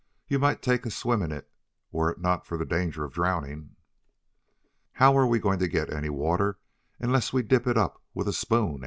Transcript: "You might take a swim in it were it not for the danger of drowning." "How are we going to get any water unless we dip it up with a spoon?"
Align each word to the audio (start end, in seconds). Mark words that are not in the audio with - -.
"You 0.27 0.39
might 0.39 0.63
take 0.63 0.83
a 0.87 0.89
swim 0.89 1.21
in 1.21 1.31
it 1.31 1.47
were 1.91 2.09
it 2.09 2.19
not 2.19 2.43
for 2.47 2.57
the 2.57 2.65
danger 2.65 3.03
of 3.05 3.13
drowning." 3.13 3.75
"How 4.93 5.15
are 5.15 5.27
we 5.27 5.37
going 5.37 5.59
to 5.59 5.67
get 5.67 5.93
any 5.93 6.09
water 6.09 6.57
unless 6.99 7.31
we 7.31 7.43
dip 7.43 7.67
it 7.67 7.77
up 7.77 8.01
with 8.15 8.27
a 8.27 8.33
spoon?" 8.33 8.79